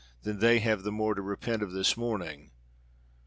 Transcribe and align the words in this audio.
"Then 0.23 0.39
they 0.39 0.57
have 0.61 0.81
the 0.81 0.91
more 0.91 1.13
to 1.13 1.21
repent 1.21 1.61
of 1.61 1.73
this 1.73 1.95
morning. 1.95 2.49